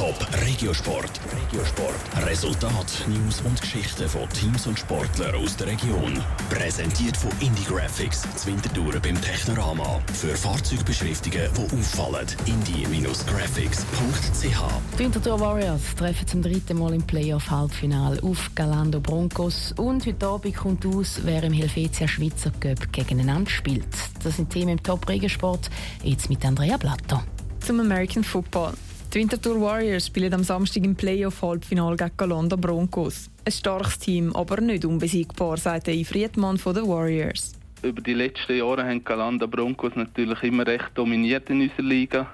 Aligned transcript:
Top 0.00 0.16
Regiosport. 0.46 1.20
Regiosport. 1.30 2.26
Resultat, 2.26 3.04
News 3.06 3.42
und 3.42 3.60
Geschichten 3.60 4.08
von 4.08 4.26
Teams 4.30 4.66
und 4.66 4.78
Sportlern 4.78 5.34
aus 5.34 5.58
der 5.58 5.66
Region. 5.66 6.18
Präsentiert 6.48 7.18
von 7.18 7.30
Indie 7.40 7.66
Graphics, 7.68 8.22
Zwintertour 8.36 8.94
beim 9.02 9.20
Technorama. 9.20 10.00
Für 10.14 10.34
Fahrzeugbeschriftungen, 10.34 11.50
die 11.54 11.76
auffallen. 11.76 12.26
indie-graphics.ch. 12.46 14.62
Die 14.94 14.98
Winterthur 14.98 15.38
Warriors 15.38 15.94
treffen 15.94 16.26
zum 16.26 16.40
dritten 16.40 16.78
Mal 16.78 16.94
im 16.94 17.02
Playoff-Halbfinale 17.02 18.22
auf 18.22 18.50
Galando 18.54 19.00
Broncos. 19.00 19.74
Und 19.76 20.06
heute 20.06 20.26
Abend 20.26 20.56
kommt 20.56 20.86
aus, 20.86 21.20
wer 21.24 21.42
im 21.42 21.52
Helvetia 21.52 22.08
Schweizer 22.08 22.52
Cup 22.52 22.90
gegeneinander 22.90 23.50
spielt. 23.50 23.84
Das 24.24 24.36
sind 24.36 24.48
Themen 24.48 24.70
im 24.70 24.82
Top 24.82 25.06
Regiosport. 25.06 25.68
Jetzt 26.02 26.30
mit 26.30 26.42
Andrea 26.42 26.78
Blatter. 26.78 27.22
Zum 27.60 27.80
American 27.80 28.24
Football. 28.24 28.72
Die 29.12 29.18
Winterthur 29.18 29.60
Warriors 29.60 30.06
spielen 30.06 30.32
am 30.34 30.44
Samstag 30.44 30.84
im 30.84 30.94
Playoff-Halbfinale 30.94 31.96
gegen 31.96 32.16
Galanda 32.16 32.54
Broncos. 32.54 33.28
Ein 33.44 33.50
starkes 33.50 33.98
Team, 33.98 34.32
aber 34.36 34.60
nicht 34.60 34.84
unbesiegbar, 34.84 35.56
sagt 35.56 35.88
der 35.88 36.04
Friedmann 36.04 36.58
von 36.58 36.76
den 36.76 36.86
Warriors. 36.86 37.58
Über 37.82 38.00
die 38.02 38.14
letzten 38.14 38.58
Jahre 38.58 38.84
haben 38.84 39.02
Galanda 39.02 39.46
Broncos 39.46 39.96
natürlich 39.96 40.40
immer 40.44 40.64
recht 40.64 40.90
dominiert 40.94 41.50
in 41.50 41.62
unserer 41.62 41.82
Liga. 41.82 42.30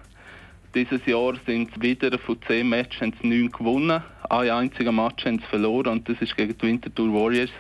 Dieses 0.75 1.01
Jahr 1.07 1.33
sind 1.47 1.71
sie 1.75 1.81
wieder 1.81 2.19
von 2.19 2.37
zehn 2.47 2.69
Matches 2.69 3.01
haben 3.01 3.15
sie 3.23 3.27
neun 3.27 3.51
gewonnen. 3.51 4.03
Ein 4.29 4.51
einziger 4.51 4.93
Match 4.93 5.25
haben 5.25 5.39
sie 5.39 5.47
verloren 5.47 5.87
und 5.87 6.07
das 6.07 6.21
war 6.21 6.29
gegen 6.37 6.59
die 6.59 6.67
Winterthur 6.67 7.11
Warriors. 7.15 7.51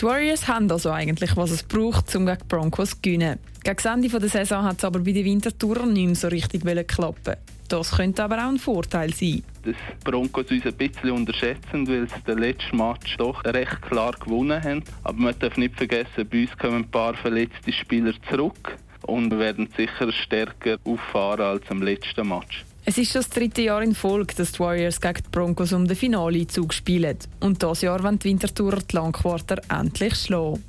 Die 0.00 0.06
Warriors 0.06 0.48
haben 0.48 0.70
also 0.70 0.90
eigentlich, 0.90 1.36
was 1.36 1.50
es 1.50 1.62
braucht, 1.62 2.14
um 2.16 2.24
gegen 2.24 2.48
Broncos 2.48 2.90
zu 2.90 2.96
gewinnen. 3.02 3.38
Gegen 3.62 3.76
das 3.76 3.84
Ende 3.84 4.08
der 4.08 4.28
Saison 4.28 4.64
hat 4.64 4.78
es 4.78 4.84
aber 4.84 5.00
bei 5.00 5.12
den 5.12 5.26
Wintertourer 5.26 5.84
nicht 5.84 6.06
mehr 6.06 6.14
so 6.14 6.28
richtig 6.28 6.62
klappen 6.86 7.36
das 7.70 7.92
könnte 7.92 8.24
aber 8.24 8.38
auch 8.38 8.48
ein 8.48 8.58
Vorteil 8.58 9.12
sein. 9.14 9.42
Dass 9.62 9.76
Broncos 10.02 10.50
uns 10.50 10.66
ein 10.66 10.74
bisschen 10.74 11.10
unterschätzen, 11.12 11.86
weil 11.86 12.08
sie 12.08 12.20
den 12.26 12.38
letzten 12.38 12.76
Match 12.76 13.16
doch 13.16 13.44
recht 13.44 13.82
klar 13.82 14.12
gewonnen 14.12 14.62
haben. 14.62 14.82
Aber 15.04 15.18
man 15.18 15.38
darf 15.38 15.56
nicht 15.56 15.76
vergessen, 15.76 16.28
bei 16.28 16.42
uns 16.42 16.58
kommen 16.58 16.76
ein 16.76 16.90
paar 16.90 17.14
verletzte 17.14 17.72
Spieler 17.72 18.12
zurück 18.28 18.76
und 19.02 19.30
werden 19.38 19.68
sicher 19.76 20.12
stärker 20.12 20.78
auffahren 20.84 21.46
als 21.46 21.70
im 21.70 21.82
letzten 21.82 22.28
Match. 22.28 22.64
Es 22.84 22.96
ist 22.96 23.14
das 23.14 23.28
dritte 23.28 23.62
Jahr 23.62 23.82
in 23.82 23.94
Folge, 23.94 24.34
dass 24.34 24.52
die 24.52 24.60
Warriors 24.60 25.00
gegen 25.00 25.22
die 25.22 25.30
Broncos 25.30 25.72
um 25.72 25.86
den 25.86 25.96
Finale-Zug 25.96 26.72
spielen. 26.72 27.18
Und 27.40 27.62
das 27.62 27.82
Jahr 27.82 28.02
wollen 28.02 28.18
die 28.18 28.30
Wintertourer 28.30 28.78
die 28.78 28.96
Langquarter 28.96 29.60
endlich 29.68 30.14
schlagen. 30.14 30.64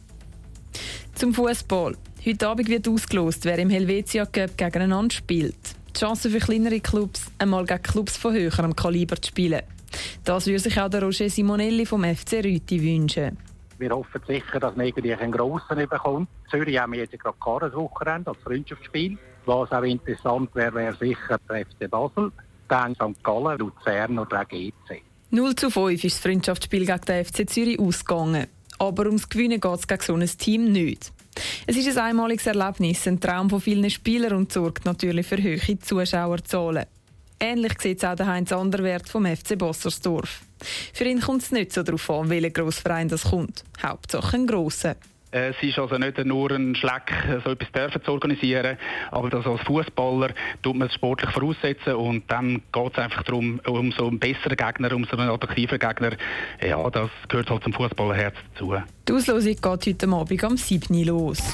Zum 1.16 1.34
Fußball. 1.34 1.95
Heute 2.26 2.48
Abend 2.48 2.70
wird 2.70 2.88
ausgelost, 2.88 3.45
wer 3.45 3.58
im 3.58 3.70
Helvetia 3.70 4.26
Cup 4.26 4.58
gegeneinander 4.58 5.16
spielt. 5.16 5.56
Die 5.95 6.00
Chance 6.00 6.30
für 6.30 6.40
kleinere 6.40 6.80
Clubs, 6.80 7.31
einmal 7.40 7.66
gegen 7.66 7.81
Clubs 7.81 8.18
von 8.18 8.34
höherem 8.34 8.75
Kaliber 8.75 9.20
zu 9.20 9.30
spielen. 9.30 9.62
Das 10.23 10.46
würde 10.46 10.59
sich 10.59 10.80
auch 10.80 10.90
der 10.90 11.03
Roger 11.03 11.30
Simonelli 11.30 11.86
vom 11.86 12.03
FC 12.03 12.44
Rüti 12.44 12.81
wünschen. 12.81 13.38
Wir 13.80 13.90
hoffen 13.90 14.22
sicher, 14.28 14.59
dass 14.59 14.75
man 14.75 14.86
irgendwie 14.86 15.14
einen 15.16 15.31
grossen 15.31 15.88
bekommt. 15.90 16.30
Zürich 16.50 16.78
haben 16.78 16.94
wir 16.94 17.00
jetzt 17.00 17.18
gerade 17.18 17.38
Karlswochenende 17.44 18.30
als 18.30 18.40
Freundschaftsspiel. 18.44 19.18
Was 19.45 19.72
auch 19.72 19.84
interessant 19.84 20.53
wäre, 20.53 20.73
wäre 20.73 20.95
sicher 20.95 21.39
der 21.50 21.66
FC 21.66 21.89
Basel, 21.89 22.31
dann 22.67 22.95
St. 22.95 23.23
Gallen, 23.23 23.59
Luzern 23.59 24.20
oder 24.20 24.45
GC. 24.45 25.02
0 25.31 25.56
zu 25.56 25.70
5 25.70 26.03
ist 26.03 26.17
das 26.17 26.22
Freundschaftsspiel 26.22 26.86
gegen 26.86 27.02
den 27.02 27.25
FC 27.25 27.50
Zürich 27.50 27.80
ausgegangen. 27.80 28.47
Aber 28.80 29.06
ums 29.06 29.30
Gewinnen 29.30 29.62
geht 29.62 29.75
es 29.75 29.88
gegen 29.88 30.02
so 30.02 30.16
ein 30.16 30.25
Team 30.25 30.72
nicht. 30.72 31.14
Es 31.67 31.78
ist 31.78 31.97
ein 31.97 32.03
einmaliges 32.03 32.47
Erlebnis, 32.47 33.08
ein 33.08 33.19
Traum 33.19 33.50
von 33.50 33.62
vielen 33.62 33.89
Spielern 33.89 34.34
und 34.34 34.52
sorgt 34.52 34.86
natürlich 34.86 35.28
für 35.28 35.38
hohe 35.38 35.80
Zuschauerzahlen. 35.80 36.86
Ähnlich 37.39 37.81
sieht 37.81 37.97
es 38.00 38.03
auch 38.03 38.16
der 38.16 38.28
Heinz 38.28 38.52
Anderwert 38.52 39.09
vom 39.09 39.25
FC 39.25 39.58
Bossersdorf. 39.58 40.42
Für 40.94 41.06
ihn 41.06 41.22
kommt 41.22 41.42
es 41.42 41.52
nicht 41.52 41.73
so 41.73 41.81
darauf 41.81 42.09
an, 42.09 42.30
welcher 42.30 42.52
Grossverein 42.52 43.08
das 43.08 43.23
kommt. 43.23 43.64
Hauptsache 43.81 44.38
ein 44.38 44.45
grosser. 44.45 44.95
Es 45.34 45.56
ist 45.62 45.80
also 45.80 45.97
nicht 45.97 46.18
nur 46.25 46.52
ein 46.52 46.75
Schleck, 46.75 47.14
so 47.46 47.52
etwas 47.52 48.03
zu 48.03 48.12
organisieren, 48.12 48.78
aber 49.12 49.30
das 49.30 49.46
als 49.46 49.62
Fußballer 49.62 50.31
tut 50.62 50.75
man 50.75 50.90
es 50.90 50.94
sportlich 50.94 51.31
voraussetzen 51.31 51.96
und 51.96 52.30
dann 52.30 52.62
geht 52.72 52.92
es 52.92 52.97
einfach 52.97 53.24
darum, 53.24 53.62
um 53.66 53.94
so 53.94 54.08
einen 54.08 54.19
besseren 54.19 54.58
Gegner, 54.58 54.94
um 54.94 55.06
so 55.06 55.16
einen 55.16 55.30
attraktiven 55.30 55.80
Gegner. 55.80 56.18
Ja, 56.62 56.90
das 56.90 57.09
gehört 57.30 57.50
halt 57.50 57.64
zum 57.64 57.72
Fußballerherz 57.72 58.36
dazu. 58.53 58.75
Die 59.08 59.14
Auslosung 59.14 59.56
geht 59.56 59.66
heute 59.66 60.08
Abend 60.09 60.44
am 60.44 60.58
7. 60.58 61.03
los. 61.06 61.53